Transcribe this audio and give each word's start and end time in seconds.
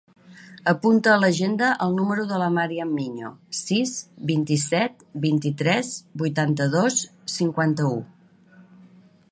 Apunta 0.71 1.11
a 1.15 1.17
l'agenda 1.23 1.67
el 1.87 1.93
número 1.97 2.23
de 2.31 2.39
la 2.43 2.47
Màriam 2.55 2.95
Miño: 3.01 3.31
sis, 3.59 3.93
vint-i-set, 4.31 5.05
vint-i-tres, 5.27 5.93
vuitanta-dos, 6.23 7.01
cinquanta-u. 7.37 7.97